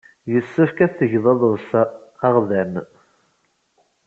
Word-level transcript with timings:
Yessefk 0.31 0.77
ad 0.85 0.93
tgeḍ 0.97 1.25
aḍefs 1.33 1.71
aɣdan. 2.27 2.73